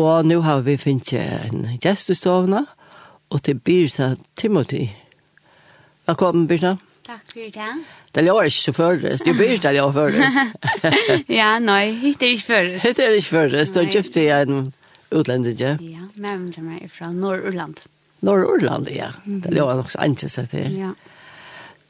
[0.00, 2.62] Og nå har vi finnet en gjest i stovene,
[3.30, 4.86] og til Birta Timothy.
[6.08, 6.78] Velkommen, Birta.
[7.04, 7.66] Takk for det.
[8.14, 9.24] Det lår ikke så førres.
[9.26, 10.38] Du Birta lår først.
[11.40, 12.86] ja, nei, hitt er ikke først.
[12.86, 13.74] Hitt er ikke først.
[13.76, 14.72] Du har gift i en
[15.12, 15.74] utlendig, ja?
[15.84, 17.84] Ja, men jeg er fra Nord-Urland.
[18.24, 19.12] Nord-Urland, ja.
[19.26, 20.80] Det lår nok så annet seg til.
[20.80, 20.94] Ja.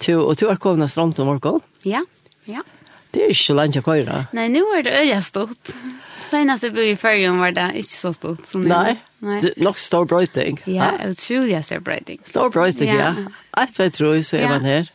[0.03, 1.63] Tu, og du har kommet strånd om morgen?
[1.87, 2.03] Ja,
[2.51, 2.67] ja.
[3.15, 4.25] Det er ikke så langt å køyre.
[4.35, 5.75] Nei, nå er det øyestått.
[5.79, 5.97] Ja.
[6.31, 8.71] Senast jeg bodde i Førjum var det ikke så stort som det.
[8.71, 9.39] Nei, Nei.
[9.43, 10.61] Det, nok stor brøyting.
[10.71, 12.21] Ja, jeg tror jeg ser brøyting.
[12.29, 13.15] Stor brøyting, ja.
[13.59, 14.93] Alt jeg tror så er man her.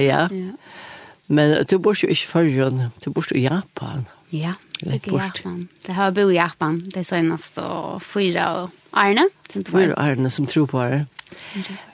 [0.00, 0.26] Ja.
[1.30, 4.06] Men du bor jo ikke i Førjum, du bor i Japan.
[4.32, 5.68] Ja, jeg bor i Japan.
[5.86, 7.66] Det har jeg bodd i Japan det seneste
[8.00, 9.28] fyra og Arne.
[9.52, 11.04] Fyra og Arne som tror på det.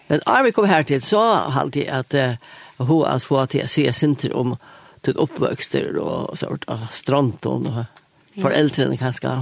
[0.08, 3.70] Men Arne kom her til, så hadde jeg at uh, hun har fått til å
[3.70, 4.54] se sinter om
[5.06, 7.84] til oppvøkster og sånt av stranden og
[8.42, 9.36] foreldrene kanskje.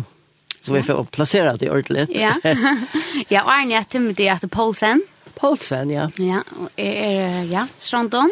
[0.65, 2.15] Så vi får placera det ordentligt.
[2.17, 2.35] Ja,
[3.33, 5.03] ja og Arne er til med det etter Poulsen.
[5.37, 6.07] Paulsen, ja.
[6.19, 8.31] Ja, og er, ja, Stranton.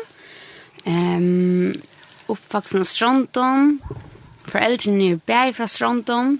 [0.86, 1.74] Um,
[2.32, 3.76] oppvaksen av Strondon.
[4.48, 6.38] Foreldrene er bæg fra Strondon.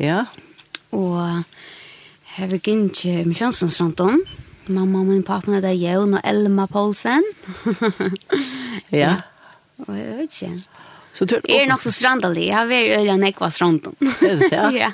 [0.00, 0.24] Ja.
[0.96, 1.20] Og
[2.36, 4.22] har vi ikke misjønsen Strondon.
[4.68, 7.22] Mamma og min pappa er der Jon og Elma Poulsen.
[8.90, 8.98] ja.
[8.98, 9.14] ja.
[9.86, 10.52] Og jeg vet ikke.
[11.16, 12.48] Så tur er nok så strandalig.
[12.48, 13.96] Jag vill öliga nekva stranden.
[14.50, 14.70] Ja.
[14.70, 14.90] Ja.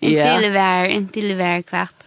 [0.00, 2.04] Inte till var, inte till var kvart.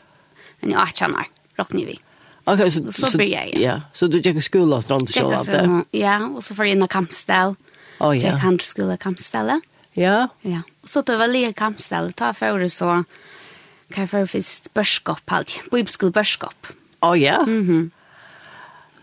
[0.59, 1.25] Men jag känner
[1.57, 1.99] rockni vi.
[2.45, 5.83] Okay, så så blir jeg, Ja, så du tjekker skole og strand så att det.
[5.91, 7.55] Ja, og så för in i kampställ.
[7.99, 8.21] Oh ja.
[8.21, 9.61] Så jeg kan skola kampställe.
[9.93, 10.27] Ja.
[10.41, 10.61] Ja.
[10.83, 12.13] Og så tar var lika kampställ.
[12.13, 13.03] Ta for det så
[13.93, 15.59] kan først först börskap allt.
[15.71, 16.67] Bibelskola börskap.
[17.01, 17.43] Oh ja.
[17.45, 17.91] Mhm.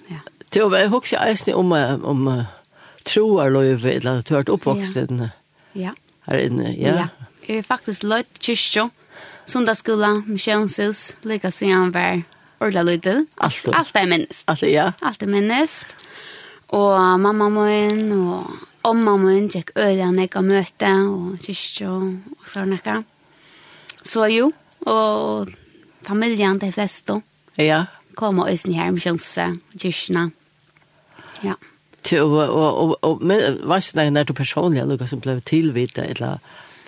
[0.08, 0.18] Ja.
[0.50, 1.72] Det var också eisne om
[2.02, 2.44] om
[3.05, 5.24] troarløyve, eller at du har vært oppvoksen
[5.78, 5.94] ja.
[6.28, 6.72] Her inne.
[6.78, 6.94] Ja.
[7.05, 7.08] ja.
[7.44, 8.86] Jeg er faktisk løyt kyrkjø,
[9.50, 12.22] sundagsskola, misjonshus, lika siden var
[12.64, 13.27] ordla løytel.
[13.44, 13.69] Alt.
[13.74, 14.44] Alt er minnest.
[14.48, 14.92] Alt, ja.
[15.05, 15.92] Alt er minnest.
[16.74, 21.90] Og mamma min, og omma min, inn, tjekk øyla nek av møte, og kyrkjø,
[22.39, 23.02] og sånn ekka.
[24.05, 24.48] Så jo,
[24.89, 25.52] og
[26.08, 27.20] familien, de fleste,
[27.61, 27.84] ja.
[28.17, 30.27] kom og øyne her, misjonshuset, kyrkjøna.
[31.45, 31.52] Ja.
[31.52, 31.73] Ja
[32.04, 36.38] till og og og men vad ska när du personligen Lucas som blev tillvita eller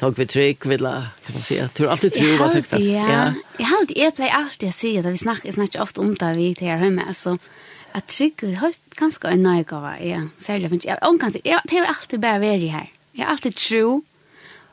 [0.00, 3.32] tog vi trick villa kan man säga tror alltid tror vad sagt ja.
[3.58, 6.56] Jeg har alltid jag play alltid se att vi snackar snackar ofte om där vi
[6.60, 7.38] här hemma så
[7.92, 11.60] att trick vi har ganske en nöjd gåva ja särskilt men jag om kan jag
[11.64, 14.02] det är alltid bara vara här jag alltid tro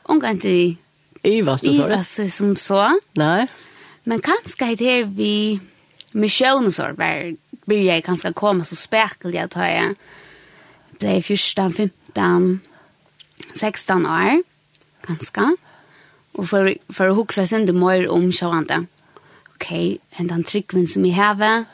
[0.02, 0.76] om kan inte
[1.22, 2.30] Ivas du sa det?
[2.30, 3.00] som så.
[3.12, 3.46] nei.
[4.04, 5.60] Men kanskje det her vi
[6.12, 9.94] misjoner så, var blir jeg kanskje komme så spekelig at jeg
[11.00, 11.72] ble 14,
[12.14, 12.60] 15,
[13.54, 14.42] 16 år,
[15.06, 15.46] ganske.
[16.34, 18.84] Og for, for å huske seg det mer om sjående.
[19.54, 19.70] Ok,
[20.18, 21.66] en den tryggven som jeg har,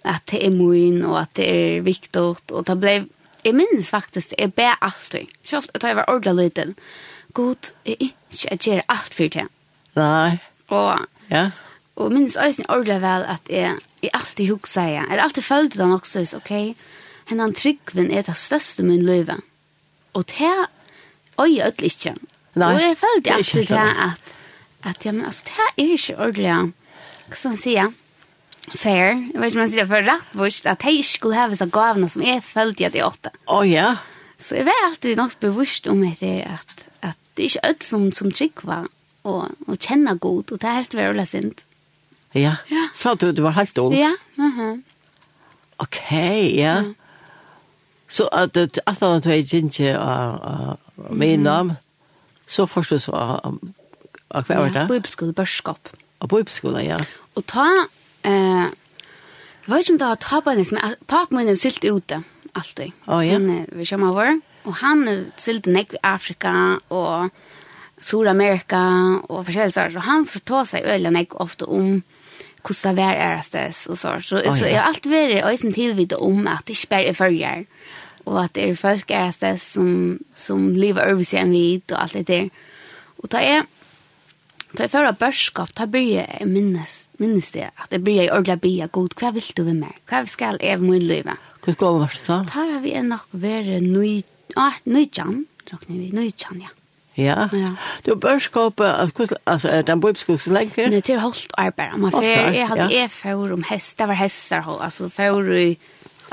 [0.00, 3.00] at det er min, og at det er viktig, og det ble
[3.40, 5.30] Jeg minnes faktisk, jeg ber alltid.
[5.48, 6.74] Selv da jeg var ordentlig liten.
[7.32, 9.46] God, jeg ikke jeg gjør alt for det.
[9.96, 10.38] Nei.
[10.68, 11.50] Og, ja.
[11.96, 14.90] og minnes også ordentlig vel at jeg, jeg alltid husker seg.
[14.92, 16.99] Jeg alltid følte den også, ok, ok
[17.30, 19.36] en hennan tryggven er det største min løyve.
[20.18, 20.66] Og det er
[21.38, 22.14] øye ødelig ikke.
[22.58, 24.32] Nei, og jeg følte det alltid det at,
[24.90, 26.72] at ja, men altså, det er ikke ordentlig,
[27.28, 27.76] hva skal man si,
[28.74, 31.46] fair, jeg vet ikke om man sier for rett bort at jeg ikke skulle ha
[31.52, 33.32] disse gavene som jeg følte at jeg åtte.
[33.46, 33.94] Å oh, ja.
[34.40, 38.06] Så jeg var alltid nok bevisst om etter at, at det er ikke ødel som,
[38.16, 38.88] som trygg var,
[39.22, 41.66] og, og kjenne god, og det er helt veldig sint.
[42.34, 42.88] Ja, ja.
[42.94, 43.94] fra du, du var helt ung.
[43.94, 44.50] Ja, mhm.
[44.50, 44.80] Uh -huh.
[45.80, 46.74] Ok, ja.
[46.82, 46.82] ja.
[48.10, 50.78] Så at at han tog ikke av
[51.10, 51.76] min navn,
[52.46, 53.60] så først forstås av
[54.30, 54.84] av hva var det?
[54.90, 55.90] Bibelskole Børskap.
[56.22, 56.98] Av bibelskole, ja.
[57.38, 57.66] Og ta,
[58.22, 61.84] eh, jeg vet ikke om det var ta på henne, men papen min er silt
[61.84, 62.22] ute,
[62.54, 62.92] alltid.
[63.06, 63.38] Å, ja.
[63.38, 66.52] Han er ved kommer over, og han er silt nekk i Afrika,
[66.90, 67.30] og
[68.00, 68.82] Sur-Amerika,
[69.28, 72.02] og forskjellige sånt, og han fortår seg øyelig nekk ofte om
[72.60, 74.18] hvordan det er ærestes, og så.
[74.20, 74.56] Så, oh, ja.
[74.56, 77.64] så jeg har alltid vært øyne tilvidet om at det ikke bare er følger
[78.26, 79.92] og at det er folk er sted som,
[80.34, 82.48] som lever over seg enn vidt og alt det der.
[83.20, 83.68] Og da jeg,
[84.72, 88.60] da jeg fører børskap, da blir jeg minnes, minnes det, at jeg blir jeg ordentlig
[88.64, 90.02] bia god, hva vil du med meg?
[90.10, 91.30] Hva skal jeg med min liv?
[91.64, 92.42] Hva går det da?
[92.48, 94.20] Da har vi nok vært nøy,
[94.56, 96.74] ah, nøytjan, råkner vi, nøytjan, ja.
[97.18, 97.48] Ja.
[97.52, 97.74] ja.
[98.06, 100.86] Du børskap, altså, er den bøybskog så lenge?
[100.88, 101.96] Nei, til holdt arbeid.
[102.00, 103.02] Man fer, jeg hadde ja.
[103.02, 105.74] jeg for om hest, det var hester, altså, for i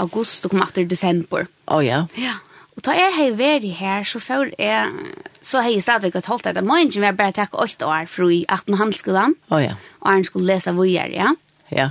[0.03, 1.47] august og kom etter desember.
[1.67, 2.05] Å oh, ja?
[2.19, 2.37] Ja.
[2.77, 6.49] Og da jeg har vært her, så før jeg, så har jeg stadigvæk hatt holdt
[6.51, 9.33] at jeg må ikke være bare takk 8 år for i 18 handelsskolen.
[9.49, 9.77] Å oh, ja.
[10.03, 11.33] Og han skulle lese vujer, ja.
[11.73, 11.89] Ja.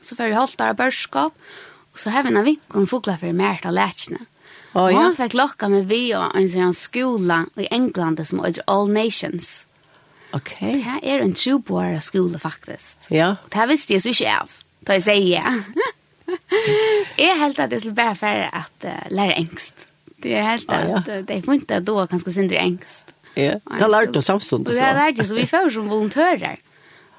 [0.00, 1.36] Så før jeg holdt der børskap,
[1.92, 4.24] og så har vi en vinkel fugler for mer til lærkene.
[4.72, 4.96] Oh, ja.
[4.96, 8.88] Og han fikk lokka med vi og en sånn skola i England som heter All
[8.88, 9.66] Nations.
[10.32, 10.78] Okay.
[10.78, 12.96] Det her er en troboere skole faktisk.
[13.12, 13.34] Ja.
[13.36, 14.54] Og det her visste jeg så ikke av.
[14.88, 15.90] Da jeg sier ja.
[17.18, 19.86] Jeg helt at jeg skulle bare for at uh, lære engst.
[20.22, 21.00] Det er helt ah, ja.
[21.00, 23.14] at uh, det er funnet at du er ganske sindre engst.
[23.36, 24.66] Ja, det lærte du samstånd.
[24.66, 26.60] Det har lært det, så vi får som volontører.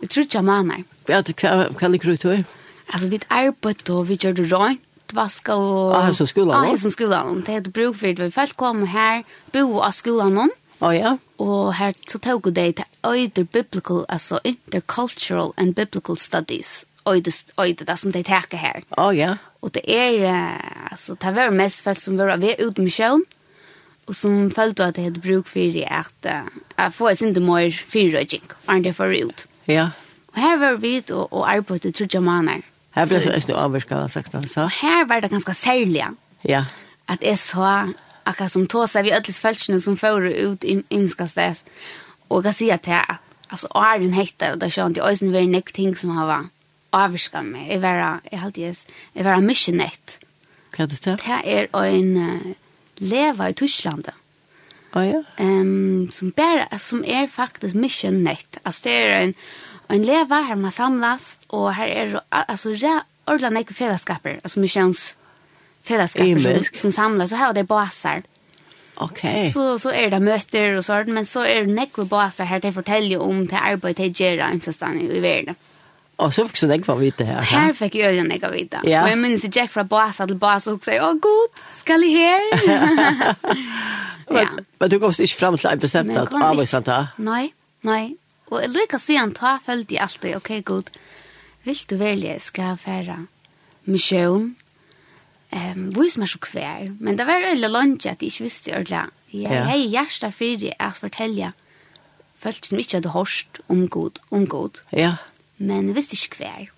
[0.02, 0.84] Vi tror ikke maner.
[1.10, 2.46] Ja, det hva liker du til?
[2.94, 4.82] Altså, vi arbeidet og vi gjør det rønt
[5.14, 6.56] vaska og Ah, som skolan.
[6.56, 7.42] Ah, som skolan.
[7.42, 8.26] Det er heter bruk for det.
[8.26, 9.24] Vi Folk kom her,
[9.54, 10.52] bo av skolan någon.
[10.82, 11.18] Oh, ja.
[11.40, 18.00] Og her så tog det til øyder biblical, altså intercultural and biblical studies øyde det
[18.00, 18.84] som de teker her.
[18.98, 19.36] Å, oh, ja.
[19.64, 20.26] Og det er,
[20.92, 23.24] altså, det var mest folk som var ved uten misjon,
[24.08, 27.72] og som følte at det hadde bruk for det at jeg får sin til mer
[27.72, 29.46] fyrrøyking, og det for ut.
[29.68, 29.92] Ja.
[30.34, 32.64] Og her var vi og, og arbeidet trodde maner.
[32.94, 34.68] Her ble det ikke noe avvirket, har sagt han sa.
[34.68, 36.06] Og her var det ganske særlig.
[36.46, 36.66] Ja.
[37.10, 37.94] At jeg så,
[38.26, 41.64] akkurat som tog seg vi ødeles følelsene som fører ut i innska sted,
[42.30, 43.18] og jeg kan si at jeg,
[43.50, 46.53] altså, åren hekta, og da skjønte jeg også en veldig ting som har vært
[46.94, 47.68] avviska meg.
[47.72, 48.76] Jeg var, jeg halte jeg,
[49.16, 50.20] jeg var missionett.
[50.74, 51.18] Hva er det til?
[51.22, 52.52] Det er en uh,
[53.04, 54.10] leva i Tyskland.
[54.94, 55.22] Å oh, ja?
[55.42, 58.60] Um, som, bare, som er faktisk missionett.
[58.64, 59.34] Altså det er en,
[59.94, 65.14] en leva her man samlas, og her er altså, re, ordentlig ikke fellesskaper, altså missions
[65.84, 68.24] fellesskaper som, som samlas, og her er det baser.
[68.96, 69.50] Okay.
[69.50, 72.46] Så så är er det möter och sånt men så är er det nekve baser
[72.46, 75.56] här till fortälja om det arbete de gör i stanna i världen.
[76.22, 77.42] Og så fikk så jeg få vite her.
[77.50, 78.82] Her fikk jeg øyne jeg vite.
[78.86, 79.04] Ja.
[79.04, 82.14] Og jeg minnes jeg gikk fra basa til basa og sier, å god, skal jeg
[82.20, 82.44] her?
[84.38, 84.46] ja.
[84.54, 87.00] Men men du kom ikke frem til en bestemt at avviset da?
[87.18, 87.48] Nei,
[87.82, 88.16] nei.
[88.52, 90.92] Og jeg lykker å si han ta, følte jeg alltid, ok god,
[91.66, 93.18] vil du velge skal fære
[93.90, 94.54] misjon?
[95.54, 96.94] Um, Vis meg så kvær.
[97.02, 99.04] Men det var øyne lunge at jeg ikke visste ordentlig.
[99.34, 99.66] Jeg ja.
[99.66, 101.54] har hjertet fri det å fortelle
[102.44, 104.82] folk som ikke hadde hørt om god, om god.
[104.92, 105.14] Ja, ja
[105.64, 106.72] men visste ikke hver.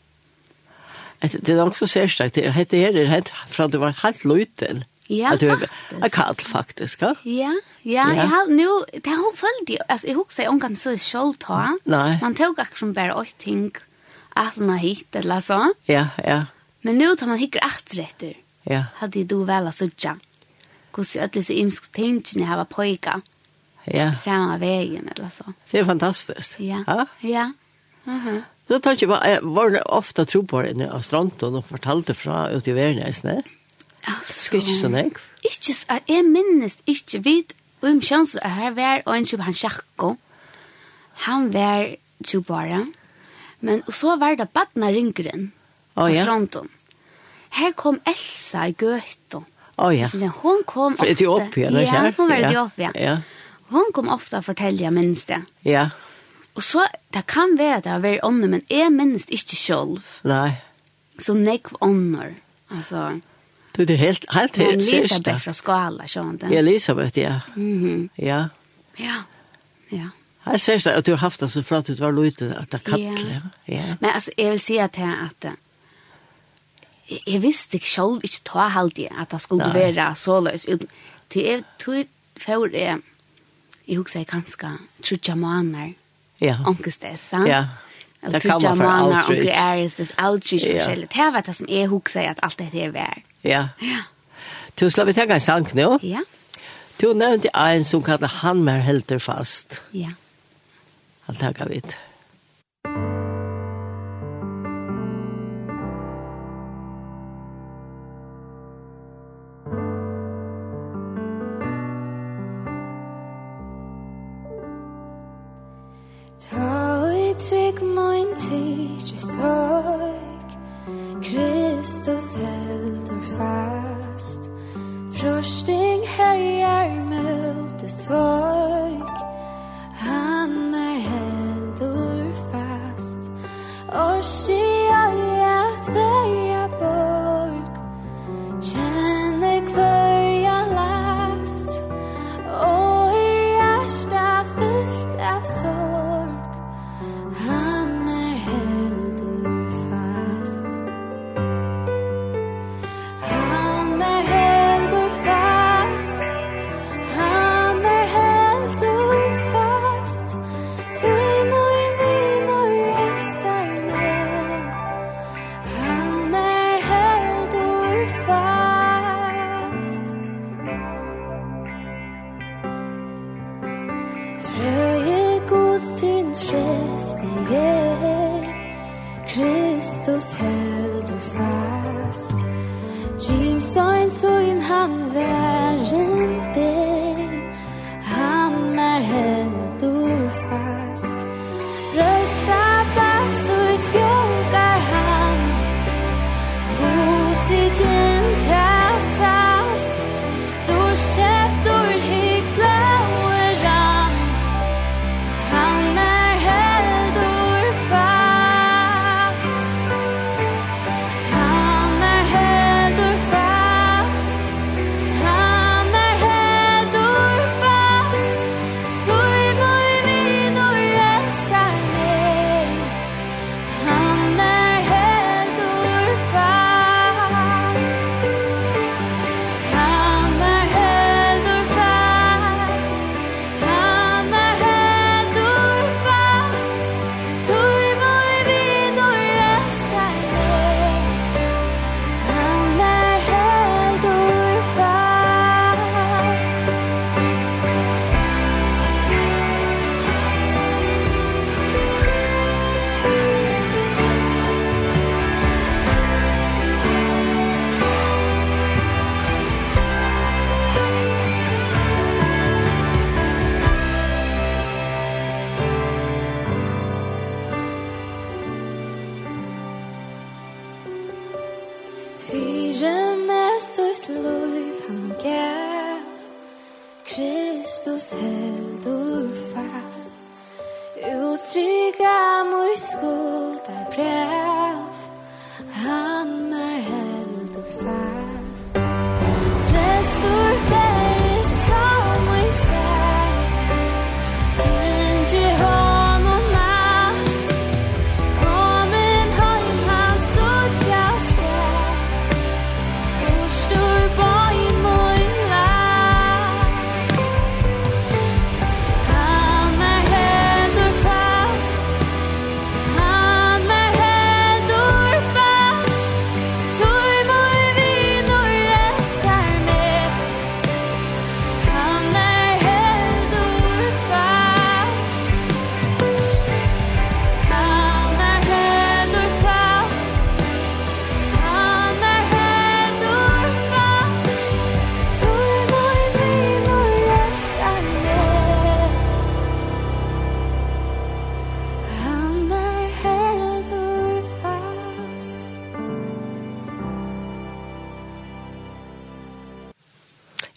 [1.21, 2.35] Det er nok så særstakt.
[2.35, 4.83] Det hette her er helt fra du var helt løytel.
[5.09, 5.73] Ja, at du, faktisk.
[6.01, 7.11] Er kalt, faktisk, ja?
[7.25, 7.51] Ja,
[7.85, 8.07] ja.
[8.09, 11.75] Jeg har nu, det har følt jo, altså jeg husker jeg omgang så selv ta.
[11.85, 12.17] Nei.
[12.21, 13.69] Man tog akkurat som bare åtte ting,
[14.35, 15.59] at man har hitt, eller så.
[15.88, 16.45] Ja, ja.
[16.81, 18.33] Men nu tar man hikker etter etter.
[18.65, 18.88] Ja.
[18.97, 20.15] Hadde du vel altså ja.
[20.95, 23.19] Hvordan alle disse imske tingene har vært pojka.
[23.85, 24.09] Ja.
[24.23, 25.53] Samme veien, eller så.
[25.69, 26.59] Det er fantastisk.
[26.59, 27.05] Ja, ja.
[27.21, 27.51] ja.
[28.07, 28.41] Uh -huh.
[28.65, 32.73] Så tar ikke jeg var ofte tro på henne av stranden og fortalte fra ute
[32.73, 33.44] i verden,
[34.06, 35.12] Altså, Skal ikke sånn, jeg?
[35.45, 35.73] Ikke,
[36.12, 40.12] jeg minnes ikke, vidt, og om kjønns, her var en kjøp, han sjakko,
[41.25, 42.83] han var kjøp bare,
[43.65, 45.51] men og så var det badna ringren,
[45.97, 46.21] oh, ja.
[46.21, 46.69] stranden.
[47.56, 49.41] Her kom Elsa i Gøto.
[49.75, 50.07] Å oh, ja.
[50.12, 51.01] Så hun kom ofte.
[51.01, 52.06] Fra Etiopia, det er kjært.
[52.06, 52.91] Ja, hun var i Etiopia.
[53.00, 53.15] Ja.
[53.71, 55.41] Hun kom ofte og fortelle, jeg minnes det.
[55.67, 55.88] Ja.
[56.55, 60.11] Og så, det kan være det har vært ånder, men jeg minnes ikke selv.
[60.23, 60.55] Nei.
[61.19, 62.35] Så nekv ånder.
[62.71, 63.19] Altså,
[63.75, 64.93] du, det er helt, helt helt sørst.
[64.93, 66.51] Elisabeth fra skala, sånn det.
[66.55, 67.39] Elisabeth, ja.
[67.55, 68.09] Mm -hmm.
[68.17, 68.47] Ja.
[68.97, 69.23] Ja,
[69.91, 70.09] ja.
[70.45, 72.71] Jeg ser det at du har haft det så fra at du var løyte, at
[72.71, 73.29] det kattler.
[73.67, 73.75] Ja.
[73.75, 73.95] ja.
[74.00, 75.53] Men altså, jeg vil si at jeg, at jeg
[77.27, 79.74] jeg visste ikke selv, ikke ta halvdige, at det skulle Nei.
[79.74, 80.65] være så løs.
[81.29, 82.05] Til jeg tog
[82.41, 83.00] for jeg,
[83.88, 84.71] jeg husker jeg kanskje,
[85.03, 85.93] tror jeg måneder,
[86.42, 86.58] Ja.
[86.68, 87.46] Onkestessa.
[87.48, 87.65] Ja.
[88.32, 89.27] Det kan man for allt.
[89.27, 91.10] Och det är just det outreach för forskjellig.
[91.10, 93.22] Det var det som jeg husker at alt dette er vær.
[93.44, 93.68] Ja.
[93.82, 94.04] Ja.
[94.80, 96.00] Du ska vi ta en sang nå.
[96.01, 96.24] Ja.
[97.01, 99.82] Du nevnte en som kallte han mer helter fast.
[99.92, 100.15] Ja.
[101.25, 101.96] Han tackar vitt.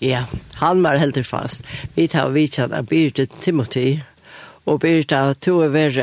[0.09, 0.25] Ja,
[0.57, 1.67] han var helt fast.
[1.95, 3.99] Vi tar vi kjenner Birte Timothy,
[4.65, 5.99] og Birte tog over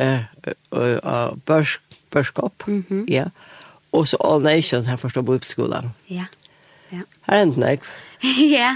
[0.71, 1.81] uh, børsk,
[2.11, 3.05] børskopp, mm -hmm.
[3.09, 3.25] ja.
[3.91, 5.93] Og så All Nation her forstår oppskolen.
[6.09, 6.25] Ja.
[6.91, 7.01] ja.
[7.27, 7.79] Her hendt nok.
[8.57, 8.75] ja,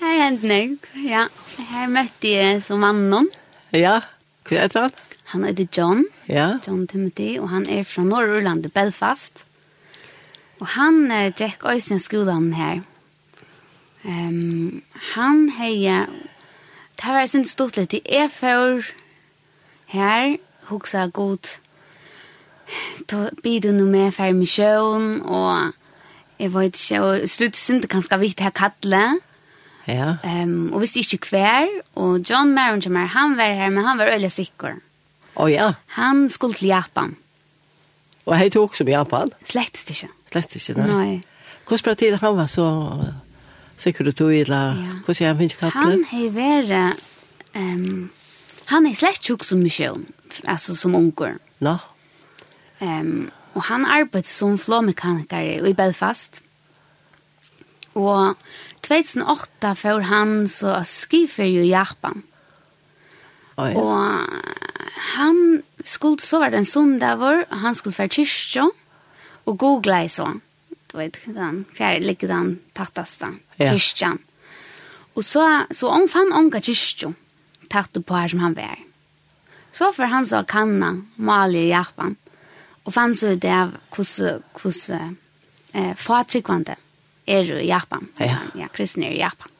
[0.00, 0.76] her hendte jeg.
[1.08, 1.26] ja.
[1.58, 3.26] Her møtte jeg som mannen.
[3.72, 4.00] Ja,
[4.48, 4.90] hva heter han?
[5.24, 6.58] Han heter John, ja.
[6.66, 9.44] John Timothy, og han er fra Norrland, Belfast.
[10.60, 12.82] Og han eh, gikk også skolen her.
[14.04, 14.82] Um,
[15.14, 16.04] han heia,
[17.00, 18.84] det var sin stort litt, jeg får
[19.94, 20.36] her,
[20.68, 21.48] hoksa god,
[23.08, 25.72] to bidu nu med fer misjøen, og
[26.38, 29.06] jeg vet ikke, og slutt sinte kanskje vitt her kattle,
[29.84, 30.16] Ja.
[30.24, 33.98] Ehm um, og visst inte kvar og John Maron som han var her men han
[33.98, 34.80] var öle sikker.
[35.36, 35.72] Oh, ja.
[35.86, 37.16] Han skulle til Japan.
[38.26, 39.32] Og hei tok som Japan?
[39.44, 40.08] Slett inte.
[40.32, 40.86] Slett inte.
[40.86, 41.22] Nei.
[41.68, 43.04] Hur spelade han var så
[43.78, 45.96] sikkert du eller hva sier han finnes kattelig?
[45.96, 47.06] Han har vært,
[47.54, 48.10] um,
[48.70, 50.06] han er slett tjukk som misjon,
[50.44, 51.38] altså som unger.
[51.60, 51.74] Nå?
[51.74, 51.78] No.
[52.84, 56.42] Um, og han arbeider som flåmekaniker i Belfast.
[57.94, 58.34] Og
[58.82, 62.24] 2008 får han så skifer i Japan.
[63.54, 63.78] Oh, ja.
[63.78, 64.24] Og
[65.14, 68.66] han skulle så var det en sundag vår, han skulle fra kyrkjø,
[69.46, 70.40] og googla i sånn
[70.94, 73.72] du vet, den, hver ligger den tattaste, ja.
[73.72, 74.20] kyrkjan.
[75.18, 75.42] Og så,
[75.74, 77.10] så han fann onka kyrkjo,
[77.70, 78.78] tatt på her som han var.
[79.74, 82.14] Så for han så kanna, mali i Japan,
[82.84, 85.16] og fann så det av hvordan, hvordan
[85.74, 86.76] eh, fatrikvande
[87.26, 88.38] er i Japan, ja.
[88.54, 89.50] ja, kristne er i Japan.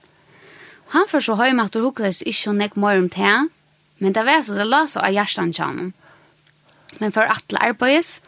[0.87, 3.50] Og han for så høyma at du hukles ikke nek mer om til,
[3.99, 5.91] men det var så det la så av hjertan tjanen.
[7.00, 8.21] Men for atle arbeids,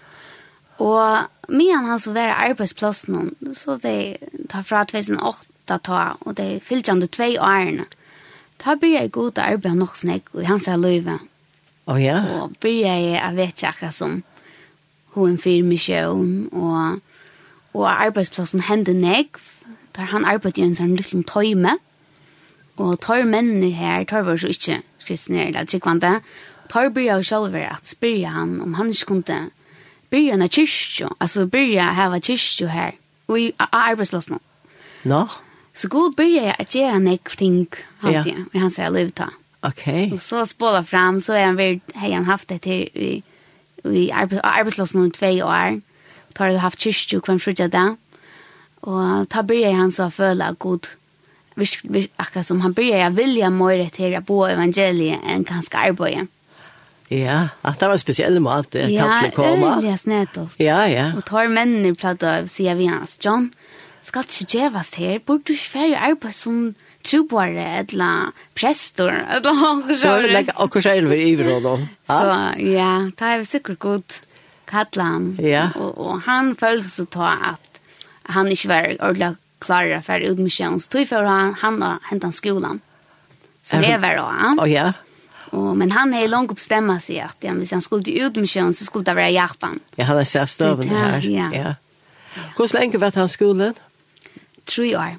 [0.82, 4.16] og medan han så var arbeidsplass noen, så det
[4.50, 7.86] tar fra 2008 ta, og det fyllte han det tve årene.
[8.62, 11.18] Da blir jeg god til å arbeide nok snakk, og han sier løyve.
[11.86, 12.20] Å ja?
[12.38, 14.22] Og blir jeg, jeg vet ikke akkurat som,
[15.16, 17.00] hun fyr med sjøen, og,
[17.72, 19.38] og arbeidsplassen hender nek,
[19.96, 21.78] der han arbeidde i en sånn liten tøyme,
[22.76, 26.18] og tar mennene her, tar var så ikke kristne eller tryggvande,
[26.68, 29.40] tar blir jeg selv at spyrer han om han ikke kunne
[30.10, 32.94] börja en kyrkjo, alltså börja ha en kyrkjo här
[33.26, 34.38] och i arbetsplatsen.
[35.02, 35.18] Nå?
[35.18, 35.28] No.
[35.76, 37.66] Så god börja jag att göra nek ting
[38.00, 38.58] alltid ja.
[38.58, 39.30] i hans liv ta.
[39.60, 40.04] Okej.
[40.04, 40.12] Okay.
[40.12, 43.22] Och så spola fram så är han väl hej han haft det till i
[43.84, 45.80] i arbetsplatsen i två år.
[46.32, 47.96] Tar du haft kyrkjo kvar fruja där.
[48.80, 50.86] Och ta börja han så föla god
[51.58, 51.84] Visst,
[52.16, 56.26] akkurat som han börjar vilja mer till att bo evangeliet än ganska arbete.
[57.12, 59.76] Ja, at det var spesiell mat, det ja, kan koma.
[59.78, 60.56] Ja, øyelig nettopp.
[60.58, 61.06] Ja, ja.
[61.16, 63.52] Og tar mennene platt av, sier vi hans, John,
[64.06, 66.60] skal ikke djevast her, burde du ikke færre arbeid som
[67.06, 71.76] trubare, eller prestor, eller hva Så er det ikke akkurat elver i då.
[72.10, 72.20] Så
[72.66, 74.20] ja, det er sikkert godt
[74.66, 75.36] kattla han.
[75.38, 75.68] Ja.
[75.76, 77.80] Og, og han følte så ta at
[78.34, 82.82] han ikke var ordentlig klarere for utmisjonen, så tog for han, han hentet skolan.
[83.66, 84.58] Som er var han.
[84.62, 84.92] Å ja.
[85.50, 88.84] Og, men han är långt bestämma seg at ja, hvis han skulle til utmisjon, så
[88.84, 89.80] skulle det være Japan.
[89.96, 91.20] Ja, han har sett stöven her.
[91.22, 91.50] Ja.
[91.54, 91.74] ja.
[92.56, 93.74] Hur lenge var han skolen?
[94.64, 95.16] Tre år.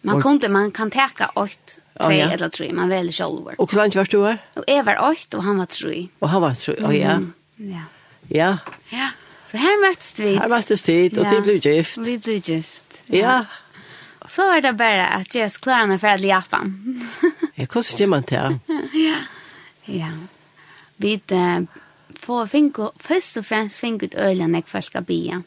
[0.00, 0.22] Man och...
[0.22, 2.30] kunde, man kan teka åt tre oh, ja.
[2.30, 3.46] eller tre, man väljer själv.
[3.58, 4.18] Och hur länge var du?
[4.60, 6.08] Och jag var åt och han var tre.
[6.18, 7.10] Och han var tre, oh, ja.
[7.10, 7.32] Mm.
[7.56, 7.82] Ja.
[8.28, 8.58] Ja.
[8.88, 9.08] Ja.
[9.46, 10.36] Så här möttes vi.
[10.36, 11.98] Här möttes vi och det blev gift.
[11.98, 13.02] Vi blev gift.
[13.06, 13.18] Ja.
[13.18, 13.44] ja.
[14.28, 16.74] Så var det bare at Jesus klarer henne for alle Japan.
[17.56, 18.58] Jeg koster ikke man til.
[19.06, 19.24] Ja,
[19.88, 20.10] ja.
[20.96, 21.20] Vi
[22.22, 25.40] får finko, først og fremst finko ut øyne jeg først skal bia.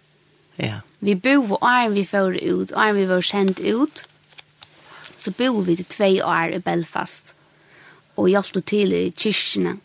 [0.58, 0.80] Ja.
[1.00, 4.06] Vi bo og er vi får ut, og er vi var sendt ut,
[5.18, 7.36] så bo vi til tve år i Belfast.
[8.18, 9.78] Og hjelpte til i kyrkene,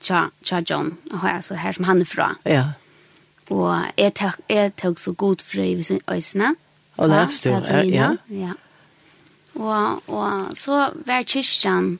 [0.00, 2.34] tja, tja John, og altså her som han er fra.
[2.46, 2.64] Ja.
[3.50, 6.54] Og jeg tok, jeg tok så god frøy i øyne,
[6.96, 7.48] Og lærs du?
[7.48, 8.10] Ja, ja.
[8.28, 8.52] ja.
[9.54, 11.98] Og, og så var kyrkjan,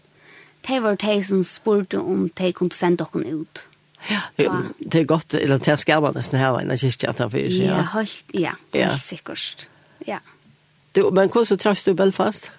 [0.68, 3.66] de var de som spurte om de kunne sende dere ut.
[4.11, 7.76] Ja, det er godt, eller det skal man nesten her innan kyrkjan derfor, ja.
[7.76, 9.68] Ja, helt, ja, helt sikkert,
[10.07, 10.18] ja.
[10.96, 12.50] Du, men hvordan traff du Belfast?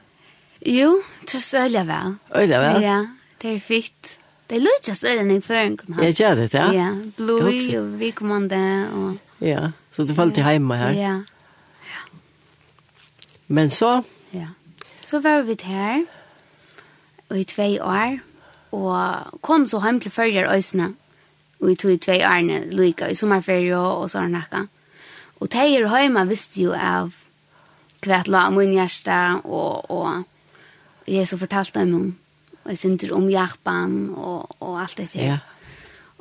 [0.66, 2.16] Jo, traff det øyla vel.
[2.36, 2.82] Øyla vel?
[2.82, 3.00] Ja,
[3.42, 4.18] det er fitt.
[4.50, 6.20] Det er løtjast øyla nek føring kom hans.
[6.20, 6.72] Ja, det er det, ja.
[6.72, 9.18] Ja, blod og vikommande og...
[9.42, 10.98] Ja, så du falt til heima her?
[10.98, 11.14] Ja,
[13.48, 14.02] Men så...
[14.32, 14.48] Ja.
[15.04, 16.06] Så var vi her,
[17.30, 18.20] og i tvei år,
[18.72, 20.94] og kom så hjem til førjer øsene,
[21.60, 24.66] og i tog i tvei årene lykke, i sommerferie og, og sånn nakka.
[25.44, 27.12] Og teier hjemme visste jo av
[28.04, 32.12] kvært la min hjerte, og, og jeg så fortalte dem om
[32.64, 35.26] og jeg syntes om Japan, og, og alt det her.
[35.34, 35.38] Ja.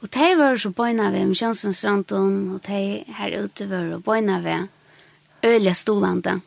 [0.03, 4.41] Og de var så bøyna ved med Kjønsenstranden, og de her ute var og bøyna
[4.43, 4.67] ved
[5.47, 6.41] ølige stolande.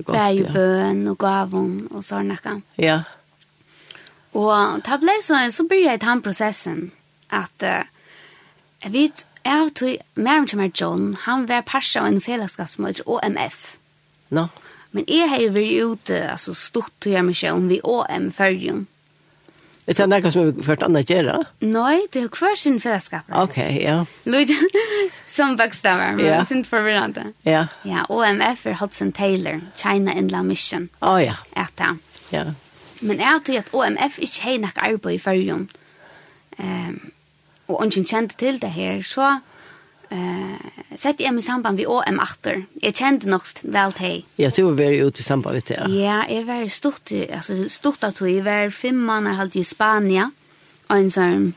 [0.00, 0.16] Det gott.
[0.16, 2.62] Det är bön och gavon och såna kan.
[2.74, 3.02] Ja.
[4.32, 6.90] Og ta ble så så började den prosessen
[7.30, 7.82] at uh,
[8.84, 13.76] jeg vet jeg tog mer med John, han var pascha en fällskapsmöte och MF.
[14.28, 14.48] No.
[14.90, 18.86] Men jeg har jo vært ute, altså stort och jag mig om vi OM-färgen.
[19.90, 21.34] Er det noe som har ført annet gjøre?
[21.66, 23.26] Nei, det er hver sin fellesskap.
[23.34, 23.96] Ok, ja.
[24.30, 24.52] Lyd
[25.26, 26.46] som bakstaver, men yeah.
[26.46, 27.32] sint forvirrende.
[27.46, 27.64] Ja.
[27.82, 30.88] Ja, OMF er Hudson Taylor, China Inland Mission.
[31.02, 31.34] Å oh, ja.
[31.56, 31.90] det.
[32.30, 32.44] Ja.
[33.00, 35.66] Men jeg tror at OMF ikke har nok arbeid i førjen.
[36.60, 37.10] Um,
[37.66, 39.40] og om ungen kjente til det her, så
[40.10, 42.64] eh sett jag mig samband vi OM Arthur.
[42.74, 44.24] Jag kände nog väl till.
[44.36, 45.92] Jag tror vi är ute i samband med det.
[45.92, 50.30] Ja, jag var stort alltså stort att vi var fem månader halt i Spanien
[50.88, 51.54] og en sån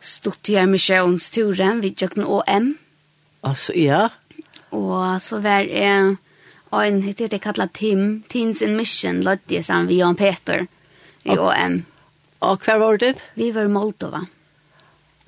[0.00, 2.74] stort i missionsturen vi gick med OM.
[3.40, 4.08] Alltså ja.
[4.70, 6.14] Och så var eh
[6.70, 10.66] en heter det kallat Tim, Teens in Mission, låt det som vi och Peter
[11.22, 11.84] i OM.
[12.38, 13.22] Och kvar var det?
[13.34, 14.26] Vi var i Moldova.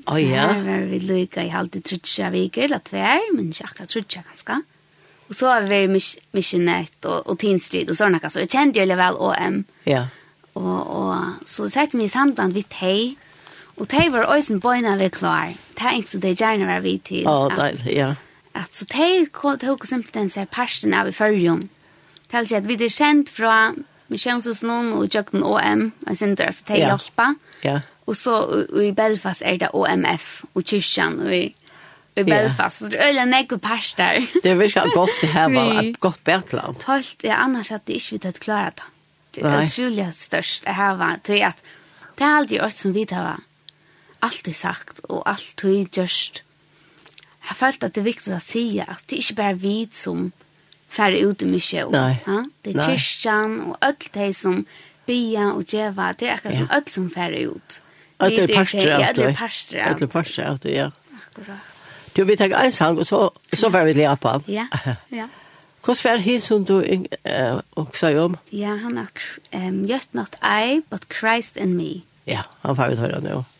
[0.08, 0.48] Oh, ja.
[0.52, 4.22] Her var vi lykka i halvt i trutja viker, eller tver, men ikke akkurat trutja
[4.24, 4.60] ganske.
[5.28, 5.90] Og så var vi i
[6.32, 9.58] Missionet og, og Teen Street og sånne, så jeg kjente jo vel OM.
[9.88, 10.06] Ja.
[10.56, 13.16] Og, og så sette vi i samband vidt hei,
[13.78, 15.52] og tei var også en bøyna vi klar.
[15.78, 17.28] Tei ikke så det gjerne var vi til.
[17.28, 18.14] Å, oh, deilig, ja.
[18.58, 21.68] At, så tei tok simpelthen seg parsten av i førjon.
[22.32, 23.74] vil si at vi er kjent fra
[24.08, 27.34] misjonshusen og jøkken OM, og sindra, så tei hjelpa.
[27.62, 27.76] Ja.
[27.76, 27.86] Yeah.
[28.08, 28.34] Og så
[28.80, 31.42] i Belfast er det OMF og kyrkjan og i,
[32.16, 32.80] i Belfast.
[32.80, 32.90] Yeah.
[32.90, 34.22] Så det er øyla nekve pers der.
[34.44, 36.80] det er virkelig godt det her var et godt bergland.
[36.86, 38.88] Helt, ja, annars hadde jeg ikke vi tatt klara det.
[39.36, 41.60] Det er utrolig størst det her var til at
[42.18, 43.44] det er alltid alt som vi tar var
[44.24, 46.42] alltid sagt og alt alltid gjørst.
[47.48, 50.30] Jeg følte at det er viktig å si at det er ikke bare vi som
[50.88, 51.84] færre ut i mye.
[51.94, 52.38] Ja?
[52.64, 54.64] Det er kyrkjan og alt det som
[55.06, 57.78] bia og djeva, det er akkurat som alt som færre ut.
[57.78, 57.87] Ja
[58.18, 59.24] Alle parstre av det.
[59.24, 59.96] Alle parstre av det.
[59.96, 60.90] Alle parstre av det, ja.
[61.18, 61.74] Akkurat.
[62.16, 64.32] Du, vi tar en sang, og så, så var vi lige på.
[64.50, 64.66] Ja,
[65.20, 65.28] ja.
[65.84, 68.36] Hvordan var hin som du uh, også om?
[68.52, 69.08] Ja, han har
[69.54, 72.02] um, gjort not I, but Christ in me.
[72.26, 73.28] Ja, han var vi høyre nå.
[73.28, 73.57] Ja.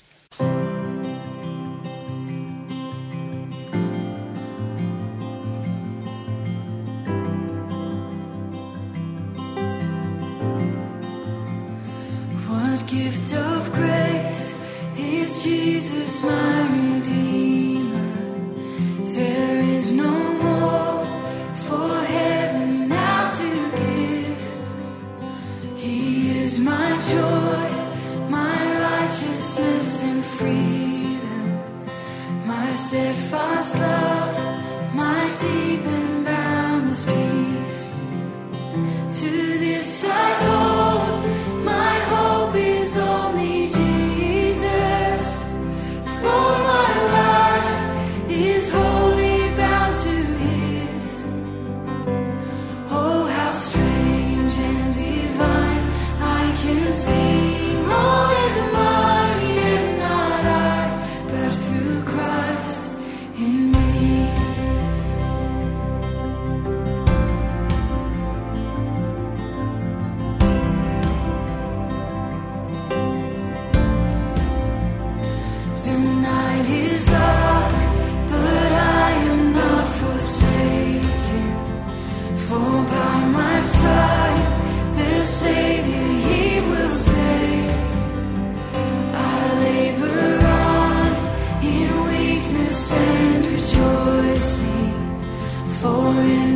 [96.21, 96.48] in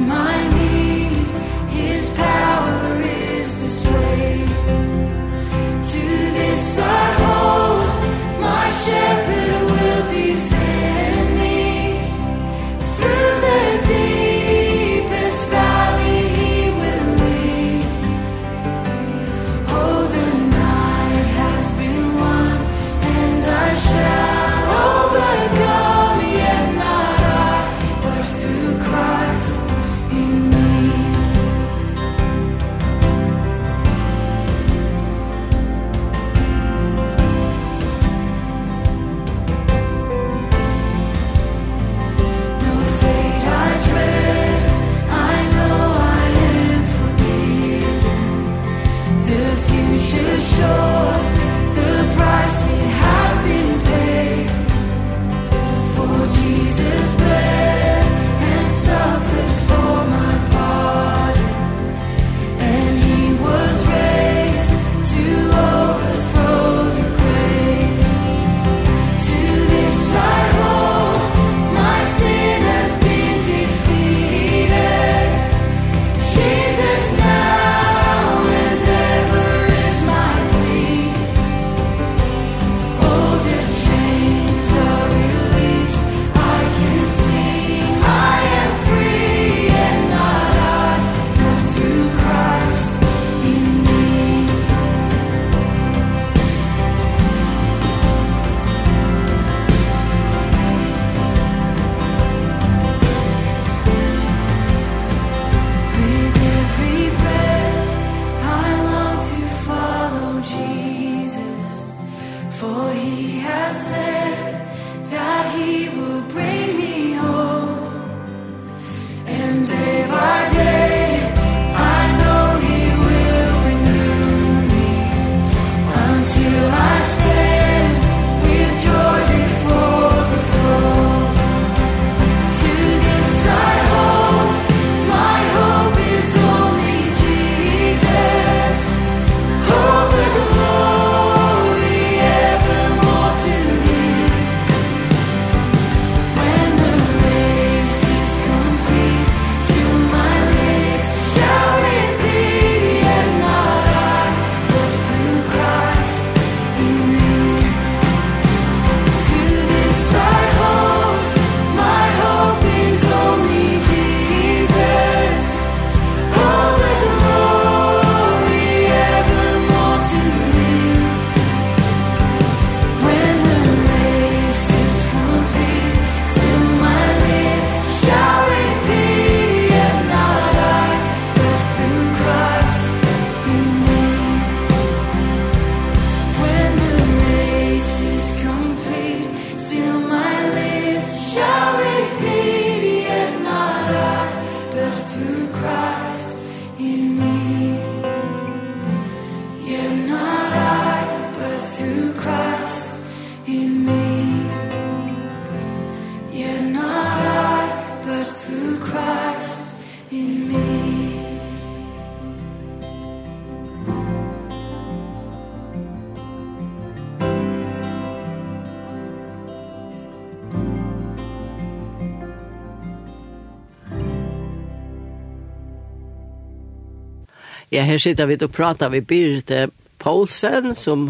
[227.72, 231.06] Ja, her sitter vi og prater med Birte Poulsen, som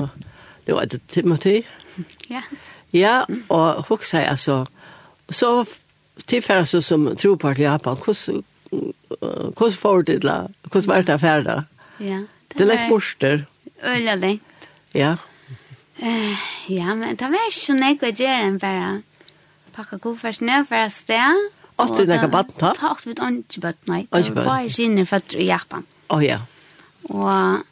[0.67, 1.63] det var det Timothy.
[2.31, 2.43] Ja.
[2.93, 4.65] Ja, og hun sier altså,
[5.31, 5.65] så
[6.29, 8.43] tilfærer så som tropart i Japan, hvordan
[9.57, 10.37] hvordan får du det da?
[10.71, 11.65] Hvordan var det affær?
[12.01, 12.23] Ja.
[12.53, 13.45] Det er litt borster.
[13.85, 14.69] Øyla lengt.
[14.95, 15.17] Ja.
[16.03, 16.37] Uh,
[16.69, 19.03] ja, men det var ikke sånn jeg å gjøre enn bare
[19.77, 21.51] pakka koffers ned for å sted.
[21.83, 22.73] Åtte du nekka baden, ha?
[22.77, 24.01] Ta åtte vidt åndsjøbøtt, nei.
[24.11, 24.49] Åndsjøbøtt.
[24.49, 25.87] Bare skinner fatter i Japan.
[26.13, 26.41] Å ja.
[27.13, 27.63] Og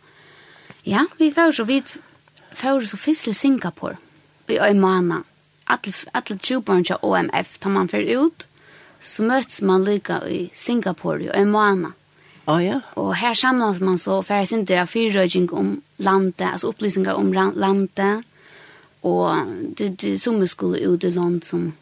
[0.86, 1.96] ja, vi får så vidt,
[2.52, 3.96] får så fisk til Singapore
[4.48, 5.22] i Øymana.
[5.70, 8.46] Alle, alle tjubarn til OMF tar man for ut,
[9.00, 11.92] så møtes man lykka i Singapore i Øymana.
[12.46, 12.80] Oh, ja.
[12.96, 18.24] Og her samlas man så færre sinter av fyrrøyking om landet, altså opplysningar om landet,
[19.02, 19.46] og
[19.78, 21.72] det, det som skulle ut i land som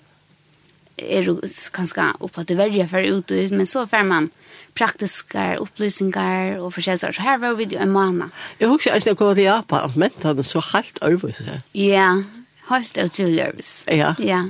[0.98, 1.28] er
[1.74, 4.30] kanskje oppe til verja for ut, men så får man
[4.78, 8.28] praktiske opplysninger og forskjellige Så her var vi jo en måned.
[8.60, 11.62] Jeg husker at jeg kom til Japan, men det var så helt øvelse.
[11.74, 12.22] Ja,
[12.70, 13.84] helt utrolig øvelse.
[13.90, 14.14] Ja.
[14.18, 14.42] ja.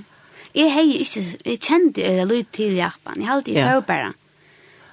[0.55, 3.81] Jeg, hei, ikke, jeg kjente jeg litt til Japan, jeg halte i ja.
[3.81, 4.13] bare.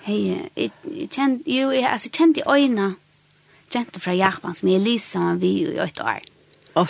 [0.06, 0.20] Hei,
[0.56, 2.96] jeg, jeg kjente, jo, jeg, altså, jeg kjente øynene
[3.72, 6.22] kjente fra Japan som jeg lyser sammen vi i åtte år.
[6.22, 6.35] Mm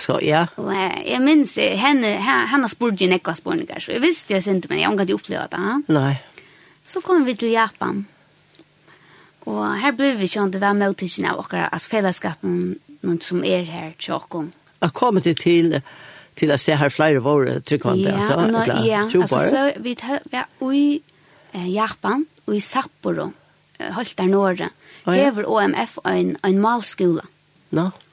[0.02, 0.45] så, ja.
[0.58, 2.15] Og jeg minns det, henne,
[2.50, 5.54] henne spurte jo nekva spørninger, så jeg visste jeg sinte, men jeg omgatt jo opplevd
[5.54, 5.76] det.
[5.93, 6.15] Nei.
[6.86, 8.04] Så kom vi til Japan,
[9.45, 12.58] og her ble vi kjent å være med til av okkara, altså fellesskapen
[13.21, 14.52] som er her til okkon.
[14.82, 15.80] Jeg kom til til
[16.36, 19.93] til å se her flere våre trykkvante, ja, altså, no, eller, ja, altså, så vi
[19.95, 21.00] tar var i
[21.54, 23.30] eh, Japan, og i Sapporo,
[23.95, 24.67] holdt der Norge,
[25.08, 27.24] hever OMF en, en malskola.
[27.71, 27.86] Nå?
[27.86, 28.04] No.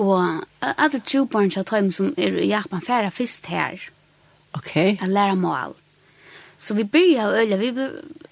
[0.00, 3.78] Og alle tjobarn som tar som er i Japan færre fyrst her.
[4.56, 4.76] Ok.
[4.76, 5.76] At læra mål.
[6.60, 7.70] Så vi byrja å øyla, vi